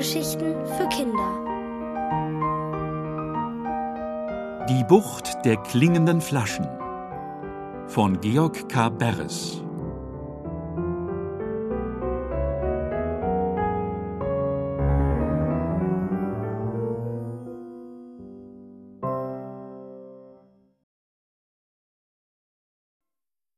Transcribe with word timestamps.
Hörgeschichten 0.00 0.54
für 0.64 0.88
Kinder. 0.88 1.30
Die 4.66 4.82
Bucht 4.84 5.44
der 5.44 5.58
klingenden 5.58 6.22
Flaschen 6.22 6.66
von 7.86 8.18
Georg 8.22 8.66
K. 8.70 8.88
Beres. 8.88 9.62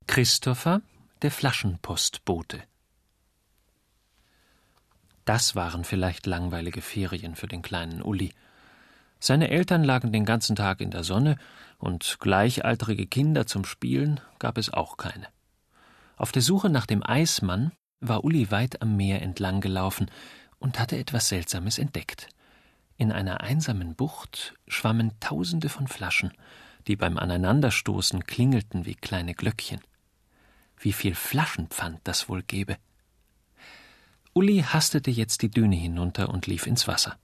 Christopher, 0.09 0.83
der 1.23 1.31
Flaschenpostbote. 1.31 2.72
Das 5.25 5.55
waren 5.55 5.85
vielleicht 5.85 6.27
langweilige 6.27 6.83
Ferien 6.83 7.37
für 7.37 7.47
den 7.47 7.63
kleinen 7.63 8.03
Uli. 8.03 8.33
Seine 9.21 9.51
Eltern 9.51 9.85
lagen 9.85 10.13
den 10.13 10.25
ganzen 10.25 10.57
Tag 10.57 10.81
in 10.81 10.91
der 10.91 11.05
Sonne, 11.05 11.37
und 11.79 12.19
gleichaltrige 12.21 13.07
Kinder 13.07 13.47
zum 13.47 13.65
Spielen 13.65 14.21
gab 14.39 14.57
es 14.57 14.73
auch 14.73 14.97
keine. 14.97 15.27
Auf 16.17 16.31
der 16.31 16.43
Suche 16.43 16.71
nach 16.71 16.87
dem 16.87 17.05
Eismann 17.05 17.73
war 18.01 18.25
Uli 18.25 18.51
weit 18.51 18.83
am 18.83 18.97
Meer 18.97 19.23
entlang 19.23 19.61
gelaufen 19.61 20.11
und 20.59 20.79
hatte 20.79 20.97
etwas 20.97 21.29
Seltsames 21.29 21.79
entdeckt. 21.79 22.29
In 22.97 23.11
einer 23.11 23.41
einsamen 23.41 23.97
Bucht 23.97 24.55
schwammen 24.69 25.19
Tausende 25.19 25.69
von 25.69 25.89
Flaschen, 25.89 26.33
die 26.87 26.95
beim 26.95 27.19
Aneinanderstoßen 27.19 28.25
klingelten 28.25 28.87
wie 28.87 28.95
kleine 28.95 29.35
Glöckchen 29.35 29.81
wie 30.85 30.93
viel 30.93 31.15
Flaschenpfand 31.15 32.01
das 32.05 32.29
wohl 32.29 32.43
gebe. 32.43 32.77
Uli 34.35 34.63
hastete 34.63 35.11
jetzt 35.11 35.43
die 35.43 35.51
Düne 35.51 35.77
hinunter 35.77 36.31
und 36.31 36.47
lief 36.47 36.67
ins 36.67 36.89
Wasser. 36.89 37.17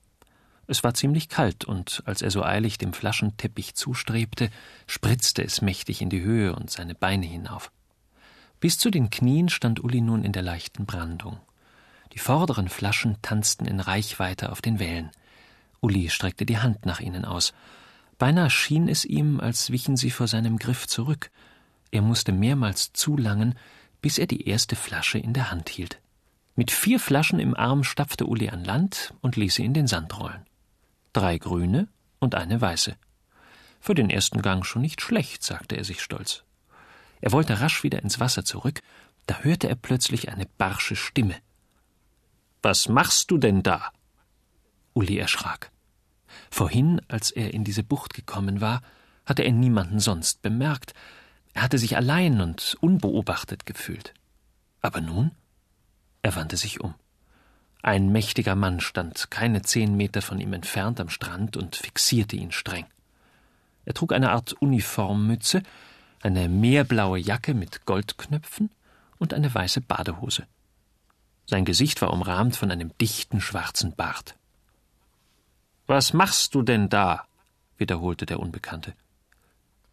Es 0.67 0.83
war 0.83 0.93
ziemlich 0.93 1.29
kalt, 1.29 1.65
und 1.65 2.03
als 2.05 2.21
er 2.21 2.29
so 2.29 2.43
eilig 2.43 2.77
dem 2.77 2.93
Flaschenteppich 2.93 3.73
zustrebte, 3.73 4.51
spritzte 4.85 5.43
es 5.43 5.63
mächtig 5.63 6.01
in 6.01 6.11
die 6.11 6.21
Höhe 6.21 6.55
und 6.55 6.69
seine 6.69 6.93
Beine 6.93 7.25
hinauf. 7.25 7.71
Bis 8.59 8.77
zu 8.77 8.91
den 8.91 9.09
Knien 9.09 9.49
stand 9.49 9.83
Uli 9.83 10.01
nun 10.01 10.23
in 10.23 10.33
der 10.33 10.43
leichten 10.43 10.85
Brandung. 10.85 11.39
Die 12.13 12.19
vorderen 12.19 12.69
Flaschen 12.69 13.17
tanzten 13.23 13.65
in 13.65 13.79
Reichweite 13.79 14.51
auf 14.51 14.61
den 14.61 14.77
Wellen. 14.77 15.09
Uli 15.81 16.09
streckte 16.09 16.45
die 16.45 16.59
Hand 16.59 16.85
nach 16.85 16.99
ihnen 16.99 17.25
aus. 17.25 17.53
Beinahe 18.19 18.51
schien 18.51 18.87
es 18.87 19.05
ihm, 19.05 19.39
als 19.39 19.71
wichen 19.71 19.97
sie 19.97 20.11
vor 20.11 20.27
seinem 20.27 20.57
Griff 20.57 20.85
zurück, 20.85 21.31
er 21.91 22.01
musste 22.03 22.31
mehrmals 22.31 22.93
zulangen, 22.93 23.55
bis 24.01 24.19
er 24.19 24.27
die 24.27 24.47
erste 24.47 24.75
Flasche 24.75 25.17
in 25.17 25.33
der 25.33 25.49
Hand 25.49 25.69
hielt. 25.69 25.99
Mit 26.59 26.71
vier 26.71 26.99
Flaschen 26.99 27.39
im 27.39 27.55
Arm 27.55 27.85
stapfte 27.85 28.25
Uli 28.25 28.49
an 28.49 28.65
Land 28.65 29.13
und 29.21 29.37
ließ 29.37 29.55
sie 29.55 29.63
in 29.63 29.73
den 29.73 29.87
Sand 29.87 30.19
rollen. 30.19 30.45
Drei 31.13 31.37
grüne 31.37 31.87
und 32.19 32.35
eine 32.35 32.59
weiße. 32.59 32.97
Für 33.79 33.95
den 33.95 34.09
ersten 34.09 34.41
Gang 34.41 34.65
schon 34.65 34.81
nicht 34.81 34.99
schlecht, 34.99 35.41
sagte 35.41 35.77
er 35.77 35.85
sich 35.85 36.01
stolz. 36.01 36.43
Er 37.21 37.31
wollte 37.31 37.61
rasch 37.61 37.81
wieder 37.83 38.03
ins 38.03 38.19
Wasser 38.19 38.43
zurück, 38.43 38.81
da 39.25 39.39
hörte 39.39 39.69
er 39.69 39.75
plötzlich 39.75 40.27
eine 40.27 40.47
barsche 40.57 40.97
Stimme. 40.97 41.37
Was 42.61 42.89
machst 42.89 43.31
du 43.31 43.37
denn 43.37 43.63
da? 43.63 43.93
Uli 44.93 45.17
erschrak. 45.17 45.71
Vorhin, 46.51 46.99
als 47.07 47.31
er 47.31 47.53
in 47.53 47.63
diese 47.63 47.83
Bucht 47.83 48.13
gekommen 48.13 48.59
war, 48.59 48.81
hatte 49.25 49.43
er 49.43 49.53
niemanden 49.53 50.01
sonst 50.01 50.41
bemerkt, 50.41 50.93
er 51.53 51.61
hatte 51.61 51.77
sich 51.77 51.95
allein 51.95 52.41
und 52.41 52.75
unbeobachtet 52.81 53.65
gefühlt. 53.65 54.13
Aber 54.81 54.99
nun? 54.99 55.31
Er 56.21 56.35
wandte 56.35 56.57
sich 56.57 56.81
um. 56.81 56.93
Ein 57.81 58.11
mächtiger 58.11 58.55
Mann 58.55 58.81
stand 58.81 59.31
keine 59.31 59.61
zehn 59.61 59.95
Meter 59.95 60.21
von 60.21 60.39
ihm 60.39 60.53
entfernt 60.53 60.99
am 60.99 61.09
Strand 61.09 61.55
und 61.55 61.75
fixierte 61.75 62.35
ihn 62.35 62.51
streng. 62.51 62.85
Er 63.85 63.93
trug 63.93 64.11
eine 64.11 64.31
Art 64.31 64.53
Uniformmütze, 64.53 65.63
eine 66.21 66.49
meerblaue 66.49 67.17
Jacke 67.17 67.53
mit 67.53 67.85
Goldknöpfen 67.85 68.69
und 69.17 69.33
eine 69.33 69.53
weiße 69.53 69.81
Badehose. 69.81 70.45
Sein 71.45 71.65
Gesicht 71.65 72.01
war 72.01 72.13
umrahmt 72.13 72.55
von 72.55 72.69
einem 72.69 72.95
dichten 72.99 73.41
schwarzen 73.41 73.95
Bart. 73.95 74.35
Was 75.87 76.13
machst 76.13 76.53
du 76.53 76.61
denn 76.61 76.89
da? 76.89 77.25
wiederholte 77.77 78.25
der 78.25 78.39
Unbekannte. 78.39 78.93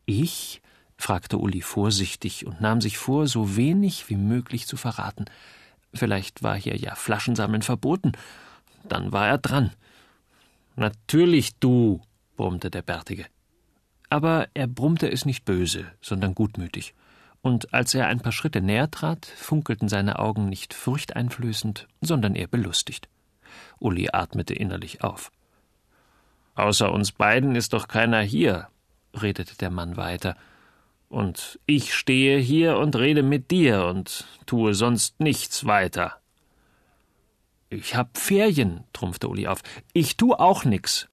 Ich? 0.05 0.61
fragte 0.99 1.39
Uli 1.39 1.63
vorsichtig 1.63 2.47
und 2.47 2.61
nahm 2.61 2.81
sich 2.81 2.99
vor, 2.99 3.27
so 3.27 3.57
wenig 3.57 4.09
wie 4.09 4.17
möglich 4.17 4.67
zu 4.67 4.77
verraten. 4.77 5.27
Vielleicht 5.97 6.43
war 6.43 6.57
hier 6.57 6.77
ja 6.77 6.95
Flaschensammeln 6.95 7.63
verboten. 7.63 8.13
Dann 8.85 9.13
war 9.13 9.27
er 9.29 9.39
dran. 9.39 9.73
Natürlich 10.77 11.57
du, 11.57 12.03
brummte 12.37 12.71
der 12.71 12.83
Bärtige. 12.83 13.27
Aber 14.09 14.49
er 14.55 14.67
brummte 14.67 15.11
es 15.11 15.25
nicht 15.25 15.45
böse, 15.45 15.87
sondern 16.01 16.35
gutmütig. 16.35 16.95
Und 17.43 17.73
als 17.73 17.95
er 17.95 18.07
ein 18.07 18.21
paar 18.21 18.33
Schritte 18.33 18.61
näher 18.61 18.91
trat, 18.91 19.27
funkelten 19.27 19.89
seine 19.89 20.19
Augen 20.19 20.49
nicht 20.49 20.75
furchteinflößend, 20.75 21.89
sondern 22.01 22.35
eher 22.35 22.49
belustigt. 22.49 23.09
Uli 23.79 24.09
atmete 24.13 24.55
innerlich 24.55 25.03
auf. 25.03 25.31
Außer 26.55 26.93
uns 26.93 27.13
beiden 27.13 27.55
ist 27.55 27.73
doch 27.73 27.89
keiner 27.89 28.21
hier, 28.21 28.69
redete 29.15 29.57
der 29.57 29.71
Mann 29.71 29.97
weiter 29.97 30.37
und 31.09 31.59
ich 31.67 31.95
stehe 31.95 32.39
hier 32.39 32.79
und 32.79 32.97
rede 32.97 33.23
mit 33.23 33.51
dir 33.51 33.87
und 33.87 34.27
tue 34.47 34.75
sonst 34.75 35.21
nichts 35.21 35.67
weiter. 35.67 36.21
Ich 37.69 37.95
hab 37.95 38.17
Ferien, 38.17 38.85
trumpfte 38.93 39.29
Uli 39.29 39.47
auf. 39.47 39.63
Ich 39.93 40.17
tu 40.17 40.35
auch 40.35 40.65
nix. 40.65 41.09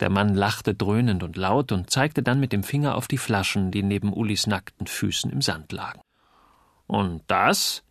Der 0.00 0.10
Mann 0.10 0.34
lachte 0.34 0.74
dröhnend 0.74 1.22
und 1.22 1.36
laut 1.36 1.72
und 1.72 1.90
zeigte 1.90 2.22
dann 2.22 2.40
mit 2.40 2.52
dem 2.52 2.62
Finger 2.62 2.94
auf 2.94 3.08
die 3.08 3.18
Flaschen, 3.18 3.70
die 3.70 3.82
neben 3.82 4.12
Ulis 4.12 4.46
nackten 4.46 4.86
Füßen 4.86 5.30
im 5.30 5.42
Sand 5.42 5.72
lagen. 5.72 6.00
Und 6.86 7.22
das? 7.26 7.82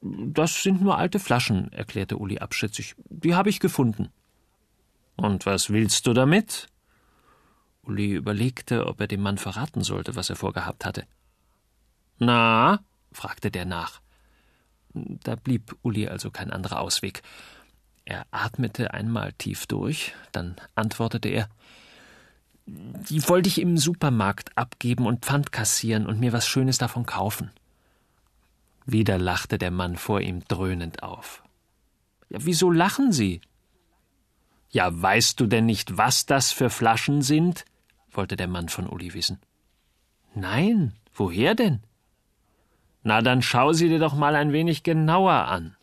Das 0.00 0.62
sind 0.62 0.82
nur 0.82 0.98
alte 0.98 1.18
Flaschen, 1.18 1.72
erklärte 1.72 2.18
Uli 2.18 2.38
abschätzig. 2.38 2.94
Die 3.08 3.34
habe 3.34 3.48
ich 3.48 3.58
gefunden. 3.58 4.10
Und 5.16 5.46
was 5.46 5.70
willst 5.70 6.06
du 6.06 6.12
damit? 6.12 6.68
Uli 7.86 8.12
überlegte, 8.12 8.86
ob 8.86 9.00
er 9.00 9.06
dem 9.06 9.22
Mann 9.22 9.38
verraten 9.38 9.82
sollte, 9.82 10.16
was 10.16 10.30
er 10.30 10.36
vorgehabt 10.36 10.84
hatte. 10.84 11.06
Na? 12.18 12.80
fragte 13.12 13.50
der 13.50 13.64
nach. 13.64 14.00
Da 14.92 15.34
blieb 15.34 15.76
Uli 15.82 16.08
also 16.08 16.30
kein 16.30 16.50
anderer 16.50 16.80
Ausweg. 16.80 17.22
Er 18.04 18.26
atmete 18.30 18.92
einmal 18.92 19.32
tief 19.32 19.66
durch, 19.66 20.14
dann 20.32 20.56
antwortete 20.74 21.28
er 21.28 21.48
Die 22.66 23.26
wollte 23.28 23.48
ich 23.48 23.60
im 23.60 23.78
Supermarkt 23.78 24.56
abgeben 24.56 25.06
und 25.06 25.24
Pfand 25.24 25.52
kassieren 25.52 26.06
und 26.06 26.20
mir 26.20 26.32
was 26.32 26.46
Schönes 26.46 26.78
davon 26.78 27.06
kaufen. 27.06 27.50
Wieder 28.86 29.18
lachte 29.18 29.58
der 29.58 29.70
Mann 29.70 29.96
vor 29.96 30.20
ihm 30.20 30.44
dröhnend 30.46 31.02
auf. 31.02 31.42
Ja, 32.28 32.38
wieso 32.42 32.70
lachen 32.70 33.12
Sie? 33.12 33.40
Ja, 34.70 34.90
weißt 34.90 35.40
du 35.40 35.46
denn 35.46 35.66
nicht, 35.66 35.96
was 35.96 36.26
das 36.26 36.52
für 36.52 36.68
Flaschen 36.68 37.22
sind? 37.22 37.64
Wollte 38.16 38.36
der 38.36 38.48
Mann 38.48 38.68
von 38.68 38.88
Uli 38.88 39.14
wissen. 39.14 39.38
Nein, 40.34 40.92
woher 41.14 41.54
denn? 41.54 41.80
Na, 43.02 43.20
dann 43.20 43.42
schau 43.42 43.72
sie 43.72 43.88
dir 43.88 43.98
doch 43.98 44.14
mal 44.14 44.34
ein 44.34 44.52
wenig 44.52 44.82
genauer 44.82 45.32
an. 45.32 45.76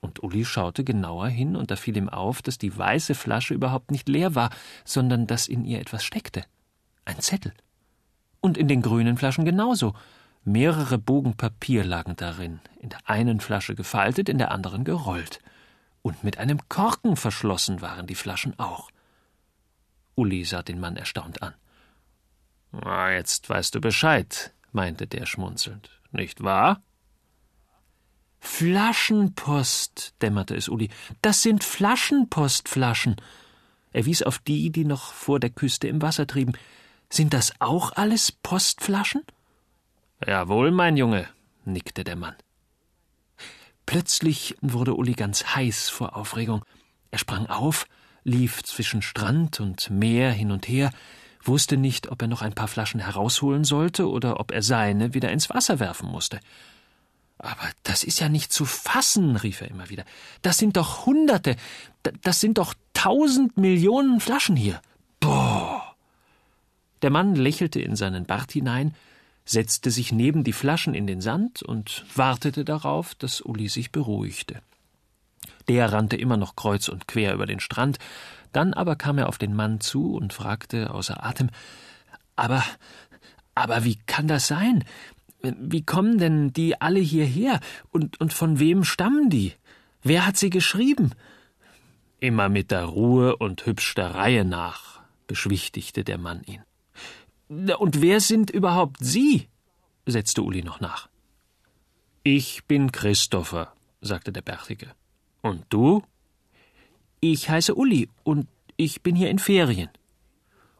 Und 0.00 0.22
Uli 0.22 0.44
schaute 0.44 0.84
genauer 0.84 1.28
hin, 1.28 1.56
und 1.56 1.70
da 1.70 1.76
fiel 1.76 1.96
ihm 1.96 2.10
auf, 2.10 2.42
dass 2.42 2.58
die 2.58 2.76
weiße 2.76 3.14
Flasche 3.14 3.54
überhaupt 3.54 3.90
nicht 3.90 4.06
leer 4.06 4.34
war, 4.34 4.50
sondern 4.84 5.26
dass 5.26 5.48
in 5.48 5.64
ihr 5.64 5.80
etwas 5.80 6.04
steckte. 6.04 6.44
Ein 7.06 7.20
Zettel. 7.20 7.54
Und 8.42 8.58
in 8.58 8.68
den 8.68 8.82
grünen 8.82 9.16
Flaschen 9.16 9.46
genauso. 9.46 9.94
Mehrere 10.44 10.98
Bogen 10.98 11.38
Papier 11.38 11.84
lagen 11.84 12.16
darin, 12.16 12.60
in 12.80 12.90
der 12.90 12.98
einen 13.06 13.40
Flasche 13.40 13.74
gefaltet, 13.74 14.28
in 14.28 14.36
der 14.36 14.50
anderen 14.50 14.84
gerollt. 14.84 15.40
Und 16.02 16.22
mit 16.22 16.36
einem 16.36 16.58
Korken 16.68 17.16
verschlossen 17.16 17.80
waren 17.80 18.06
die 18.06 18.14
Flaschen 18.14 18.58
auch. 18.58 18.90
Uli 20.14 20.44
sah 20.44 20.62
den 20.62 20.80
Mann 20.80 20.96
erstaunt 20.96 21.42
an. 21.42 21.54
Jetzt 23.12 23.48
weißt 23.48 23.74
du 23.74 23.80
Bescheid, 23.80 24.52
meinte 24.72 25.06
der 25.06 25.26
schmunzelnd. 25.26 25.90
Nicht 26.10 26.42
wahr? 26.42 26.82
Flaschenpost, 28.40 30.14
dämmerte 30.20 30.54
es 30.54 30.68
Uli. 30.68 30.90
Das 31.22 31.42
sind 31.42 31.64
Flaschenpostflaschen. 31.64 33.16
Er 33.92 34.04
wies 34.06 34.22
auf 34.22 34.38
die, 34.38 34.70
die 34.70 34.84
noch 34.84 35.12
vor 35.12 35.40
der 35.40 35.50
Küste 35.50 35.88
im 35.88 36.02
Wasser 36.02 36.26
trieben. 36.26 36.52
Sind 37.08 37.32
das 37.32 37.54
auch 37.60 37.92
alles 37.92 38.32
Postflaschen? 38.32 39.22
Jawohl, 40.26 40.72
mein 40.72 40.96
Junge, 40.96 41.28
nickte 41.64 42.04
der 42.04 42.16
Mann. 42.16 42.34
Plötzlich 43.86 44.56
wurde 44.60 44.94
Uli 44.94 45.12
ganz 45.12 45.54
heiß 45.54 45.90
vor 45.90 46.16
Aufregung. 46.16 46.64
Er 47.10 47.18
sprang 47.18 47.46
auf, 47.46 47.86
lief 48.24 48.62
zwischen 48.62 49.02
Strand 49.02 49.60
und 49.60 49.90
Meer 49.90 50.32
hin 50.32 50.50
und 50.50 50.66
her, 50.66 50.90
wusste 51.42 51.76
nicht, 51.76 52.10
ob 52.10 52.22
er 52.22 52.28
noch 52.28 52.42
ein 52.42 52.54
paar 52.54 52.68
Flaschen 52.68 53.00
herausholen 53.00 53.64
sollte 53.64 54.08
oder 54.08 54.40
ob 54.40 54.50
er 54.50 54.62
seine 54.62 55.14
wieder 55.14 55.30
ins 55.30 55.50
Wasser 55.50 55.78
werfen 55.78 56.08
musste. 56.08 56.40
Aber 57.38 57.68
das 57.82 58.04
ist 58.04 58.20
ja 58.20 58.28
nicht 58.28 58.52
zu 58.52 58.64
fassen, 58.64 59.36
rief 59.36 59.60
er 59.60 59.68
immer 59.68 59.90
wieder. 59.90 60.04
Das 60.42 60.58
sind 60.58 60.76
doch 60.76 61.04
Hunderte, 61.04 61.56
das 62.22 62.40
sind 62.40 62.58
doch 62.58 62.74
tausend 62.94 63.56
Millionen 63.58 64.20
Flaschen 64.20 64.56
hier. 64.56 64.80
Boah. 65.20 65.94
Der 67.02 67.10
Mann 67.10 67.34
lächelte 67.34 67.80
in 67.80 67.96
seinen 67.96 68.24
Bart 68.24 68.52
hinein, 68.52 68.94
setzte 69.44 69.90
sich 69.90 70.10
neben 70.10 70.42
die 70.42 70.54
Flaschen 70.54 70.94
in 70.94 71.06
den 71.06 71.20
Sand 71.20 71.62
und 71.62 72.06
wartete 72.14 72.64
darauf, 72.64 73.14
dass 73.14 73.42
Uli 73.42 73.68
sich 73.68 73.92
beruhigte. 73.92 74.62
Der 75.68 75.92
rannte 75.92 76.16
immer 76.16 76.36
noch 76.36 76.56
kreuz 76.56 76.88
und 76.88 77.08
quer 77.08 77.34
über 77.34 77.46
den 77.46 77.60
Strand, 77.60 77.98
dann 78.52 78.74
aber 78.74 78.96
kam 78.96 79.18
er 79.18 79.28
auf 79.28 79.38
den 79.38 79.54
Mann 79.54 79.80
zu 79.80 80.14
und 80.14 80.32
fragte 80.32 80.90
außer 80.90 81.24
Atem 81.24 81.50
Aber 82.36 82.62
aber 83.54 83.84
wie 83.84 83.96
kann 84.06 84.28
das 84.28 84.46
sein? 84.46 84.84
Wie 85.42 85.82
kommen 85.82 86.18
denn 86.18 86.52
die 86.52 86.80
alle 86.80 87.00
hierher? 87.00 87.60
Und, 87.90 88.20
und 88.20 88.32
von 88.32 88.58
wem 88.58 88.84
stammen 88.84 89.30
die? 89.30 89.52
Wer 90.02 90.26
hat 90.26 90.36
sie 90.36 90.50
geschrieben? 90.50 91.12
Immer 92.20 92.48
mit 92.48 92.70
der 92.70 92.84
Ruhe 92.84 93.36
und 93.36 93.64
hübsch 93.66 93.94
der 93.94 94.14
Reihe 94.14 94.44
nach, 94.44 95.00
beschwichtigte 95.26 96.04
der 96.04 96.18
Mann 96.18 96.42
ihn. 96.44 96.62
Und 97.76 98.00
wer 98.00 98.20
sind 98.20 98.50
überhaupt 98.50 98.96
Sie? 99.00 99.48
setzte 100.06 100.42
Uli 100.42 100.62
noch 100.62 100.80
nach. 100.80 101.08
Ich 102.22 102.64
bin 102.64 102.90
Christopher, 102.92 103.72
sagte 104.00 104.32
der 104.32 104.42
Bärtige. 104.42 104.92
Und 105.44 105.66
du? 105.68 106.02
Ich 107.20 107.50
heiße 107.50 107.74
Uli 107.74 108.08
und 108.22 108.48
ich 108.78 109.02
bin 109.02 109.14
hier 109.14 109.28
in 109.28 109.38
Ferien. 109.38 109.90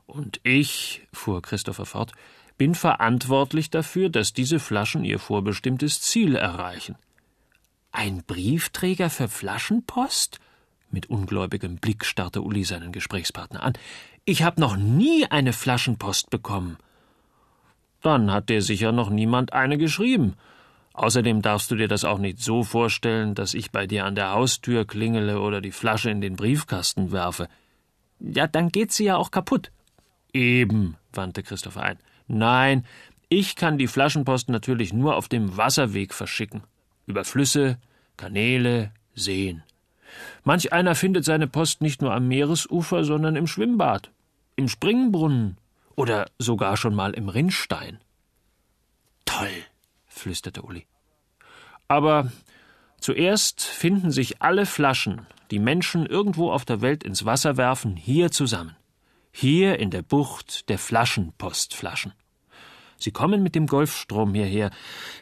Und 0.06 0.40
ich, 0.43 1.06
fuhr 1.12 1.43
Christopher 1.43 1.84
fort, 1.84 2.12
bin 2.56 2.75
verantwortlich 2.75 3.69
dafür, 3.69 4.08
dass 4.08 4.32
diese 4.32 4.58
Flaschen 4.58 5.05
ihr 5.05 5.19
vorbestimmtes 5.19 6.00
Ziel 6.00 6.34
erreichen. 6.34 6.96
Ein 7.93 8.22
Briefträger 8.26 9.11
für 9.11 9.28
Flaschenpost? 9.28 10.40
Mit 10.90 11.10
ungläubigem 11.10 11.76
Blick 11.76 12.06
starrte 12.06 12.40
Uli 12.40 12.64
seinen 12.64 12.90
Gesprächspartner 12.90 13.62
an. 13.62 13.75
Ich 14.25 14.44
habe 14.44 14.62
noch 14.62 14.78
nie 14.78 15.26
eine 15.26 15.52
Flaschenpost 15.52 16.31
bekommen. 16.31 16.78
Dann 18.00 18.32
hat 18.32 18.49
dir 18.49 18.62
sicher 18.62 18.93
noch 18.93 19.10
niemand 19.10 19.52
eine 19.52 19.76
geschrieben. 19.76 20.37
Außerdem 20.94 21.43
darfst 21.43 21.70
du 21.73 21.75
dir 21.75 21.88
das 21.88 22.05
auch 22.05 22.19
nicht 22.19 22.41
so 22.41 22.62
vorstellen, 22.62 23.35
dass 23.35 23.52
ich 23.52 23.73
bei 23.73 23.87
dir 23.87 24.05
an 24.05 24.14
der 24.14 24.31
Haustür 24.31 24.87
klingele 24.87 25.41
oder 25.41 25.61
die 25.61 25.73
Flasche 25.73 26.08
in 26.08 26.20
den 26.20 26.37
Briefkasten 26.37 27.11
werfe. 27.11 27.49
Ja, 28.20 28.46
dann 28.46 28.70
geht 28.70 28.93
sie 28.93 29.05
ja 29.05 29.17
auch 29.17 29.32
kaputt. 29.32 29.73
Eben, 30.32 30.96
wandte 31.12 31.43
Christopher 31.43 31.82
ein. 31.82 31.99
Nein, 32.29 32.87
ich 33.29 33.56
kann 33.56 33.76
die 33.76 33.88
Flaschenpost 33.88 34.49
natürlich 34.49 34.93
nur 34.93 35.17
auf 35.17 35.29
dem 35.29 35.56
Wasserweg 35.56 36.14
verschicken. 36.14 36.62
Über 37.06 37.25
Flüsse, 37.25 37.79
Kanäle, 38.17 38.93
Seen. 39.14 39.64
Manch 40.44 40.73
einer 40.73 40.94
findet 40.94 41.25
seine 41.25 41.49
Post 41.49 41.81
nicht 41.81 42.02
nur 42.02 42.14
am 42.14 42.29
Meeresufer, 42.29 43.02
sondern 43.02 43.35
im 43.35 43.49
Schwimmbad, 43.49 44.11
im 44.55 44.69
Springbrunnen 44.69 45.58
oder 45.96 46.26
sogar 46.38 46.76
schon 46.76 46.94
mal 46.94 47.14
im 47.14 47.29
Rinnstein. 47.29 47.99
Toll, 49.25 49.64
flüsterte 50.14 50.62
Uli. 50.62 50.87
Aber 51.88 52.32
zuerst 53.00 53.62
finden 53.62 54.11
sich 54.11 54.40
alle 54.43 54.66
Flaschen, 54.66 55.26
die 55.50 55.58
Menschen 55.58 56.06
irgendwo 56.06 56.50
auf 56.50 56.64
der 56.64 56.81
Welt 56.81 57.05
ins 57.05 57.25
Wasser 57.25 57.56
werfen, 57.56 57.96
hier 57.96 58.31
zusammen. 58.31 58.76
Hier 59.32 59.78
in 59.78 59.90
der 59.90 60.02
Bucht 60.02 60.69
der 60.69 60.78
Flaschenpostflaschen. 60.78 62.12
Sie 62.96 63.11
kommen 63.11 63.43
mit 63.43 63.55
dem 63.55 63.66
Golfstrom 63.66 64.32
hierher, 64.34 64.70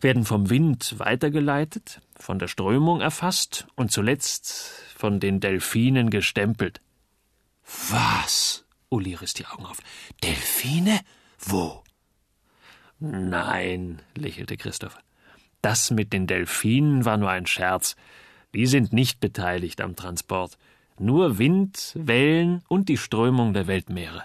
werden 0.00 0.24
vom 0.24 0.50
Wind 0.50 0.98
weitergeleitet, 0.98 2.00
von 2.14 2.38
der 2.38 2.46
Strömung 2.46 3.00
erfasst 3.00 3.66
und 3.74 3.90
zuletzt 3.90 4.70
von 4.94 5.18
den 5.18 5.40
Delfinen 5.40 6.10
gestempelt. 6.10 6.80
Was? 7.90 8.64
Uli 8.88 9.14
riss 9.14 9.34
die 9.34 9.46
Augen 9.46 9.64
auf. 9.64 9.78
Delfine? 10.22 11.00
Wo? 11.38 11.82
Nein, 13.04 14.00
lächelte 14.16 14.56
Christoph. 14.56 14.96
Das 15.60 15.90
mit 15.90 16.12
den 16.12 16.28
Delfinen 16.28 17.04
war 17.04 17.16
nur 17.16 17.30
ein 17.30 17.46
Scherz. 17.46 17.96
Die 18.54 18.66
sind 18.66 18.92
nicht 18.92 19.18
beteiligt 19.18 19.80
am 19.80 19.96
Transport. 19.96 20.56
Nur 21.00 21.36
Wind, 21.38 21.92
Wellen 21.96 22.62
und 22.68 22.88
die 22.88 22.96
Strömung 22.96 23.54
der 23.54 23.66
Weltmeere. 23.66 24.22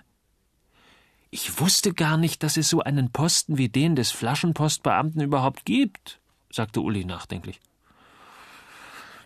Ich 1.31 1.59
wusste 1.59 1.91
gar 1.93 2.17
nicht, 2.17 2.43
dass 2.43 2.55
es 2.55 2.69
so 2.69 2.81
einen 2.81 3.11
Posten 3.11 3.57
wie 3.57 3.67
den 3.67 3.95
des 3.95 4.11
Flaschenpostbeamten 4.11 5.21
überhaupt 5.21 5.65
gibt, 5.65 6.19
sagte 6.51 6.81
Uli 6.81 7.03
nachdenklich. 7.03 7.59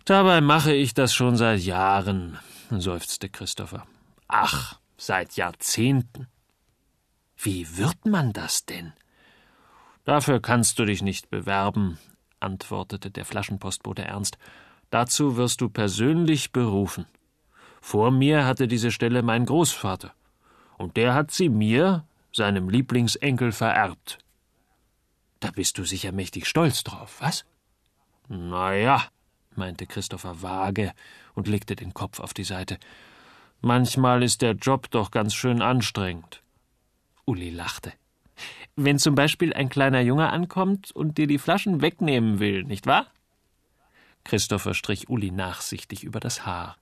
Dabei 0.06 0.40
mache 0.40 0.72
ich 0.72 0.94
das 0.94 1.14
schon 1.14 1.36
seit 1.36 1.60
Jahren, 1.60 2.38
seufzte 2.70 3.28
Christopher. 3.28 3.86
Ach, 4.28 4.78
seit 4.96 5.36
Jahrzehnten. 5.36 6.26
Wie 7.36 7.76
wird 7.76 8.06
man 8.06 8.32
das 8.32 8.64
denn? 8.64 8.94
Dafür 10.04 10.40
kannst 10.40 10.78
du 10.78 10.84
dich 10.84 11.02
nicht 11.02 11.30
bewerben, 11.30 11.98
antwortete 12.40 13.10
der 13.10 13.24
Flaschenpostbote 13.24 14.02
ernst. 14.02 14.36
Dazu 14.90 15.36
wirst 15.36 15.60
du 15.60 15.68
persönlich 15.68 16.52
berufen. 16.52 17.06
Vor 17.80 18.10
mir 18.10 18.44
hatte 18.46 18.68
diese 18.68 18.90
Stelle 18.90 19.22
mein 19.22 19.46
Großvater, 19.46 20.12
und 20.76 20.96
der 20.96 21.14
hat 21.14 21.30
sie 21.30 21.48
mir, 21.48 22.04
seinem 22.32 22.68
Lieblingsenkel, 22.68 23.52
vererbt. 23.52 24.18
Da 25.40 25.50
bist 25.50 25.78
du 25.78 25.84
sicher 25.84 26.12
mächtig 26.12 26.46
stolz 26.46 26.84
drauf, 26.84 27.16
was? 27.20 27.44
Na 28.28 28.74
ja, 28.74 29.02
meinte 29.56 29.86
Christopher 29.86 30.42
vage 30.42 30.92
und 31.34 31.48
legte 31.48 31.74
den 31.76 31.94
Kopf 31.94 32.20
auf 32.20 32.34
die 32.34 32.44
Seite. 32.44 32.78
Manchmal 33.60 34.22
ist 34.22 34.42
der 34.42 34.52
Job 34.52 34.90
doch 34.90 35.10
ganz 35.10 35.34
schön 35.34 35.62
anstrengend. 35.62 36.42
Uli 37.24 37.50
lachte. 37.50 37.92
Wenn 38.76 38.98
zum 38.98 39.14
Beispiel 39.14 39.52
ein 39.52 39.68
kleiner 39.68 40.00
Junge 40.00 40.30
ankommt 40.30 40.92
und 40.92 41.18
dir 41.18 41.26
die 41.26 41.38
Flaschen 41.38 41.82
wegnehmen 41.82 42.40
will, 42.40 42.64
nicht 42.64 42.86
wahr? 42.86 43.06
Christopher 44.24 44.74
strich 44.74 45.08
Uli 45.08 45.30
nachsichtig 45.30 46.04
über 46.04 46.20
das 46.20 46.46
Haar. 46.46 46.76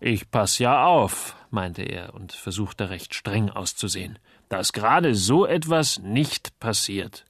Ich 0.00 0.30
pass 0.30 0.58
ja 0.58 0.84
auf, 0.84 1.36
meinte 1.50 1.82
er 1.82 2.14
und 2.14 2.32
versuchte 2.32 2.90
recht 2.90 3.14
streng 3.14 3.50
auszusehen, 3.50 4.18
dass 4.48 4.72
gerade 4.72 5.14
so 5.14 5.46
etwas 5.46 6.00
nicht 6.00 6.58
passiert. 6.58 7.24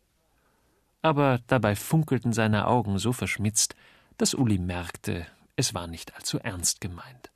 Aber 1.02 1.40
dabei 1.48 1.76
funkelten 1.76 2.32
seine 2.32 2.66
Augen 2.66 2.98
so 2.98 3.12
verschmitzt, 3.12 3.74
dass 4.16 4.34
Uli 4.34 4.58
merkte, 4.58 5.26
es 5.56 5.74
war 5.74 5.86
nicht 5.86 6.14
allzu 6.14 6.38
ernst 6.38 6.80
gemeint. 6.80 7.31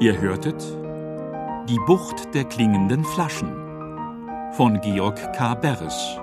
Ihr 0.00 0.18
hörtet 0.18 0.64
die 1.68 1.78
Bucht 1.86 2.34
der 2.34 2.44
klingenden 2.44 3.04
Flaschen 3.04 3.52
von 4.52 4.80
Georg 4.80 5.34
K. 5.34 5.54
Beres. 5.54 6.16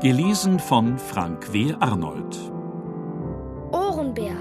Gelesen 0.00 0.58
von 0.58 0.98
Frank 0.98 1.52
W. 1.52 1.74
Arnold. 1.78 2.38
Ohrenbär. 3.72 4.34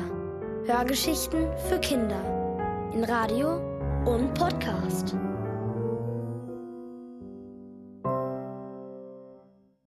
Hörgeschichten 0.66 1.48
für 1.68 1.80
Kinder. 1.80 2.22
In 2.94 3.04
Radio 3.04 3.58
und 4.06 4.34
Podcast. 4.36 5.18